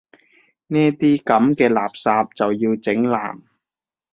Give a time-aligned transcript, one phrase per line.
[0.67, 3.41] 呢啲噉嘅垃圾就要整爛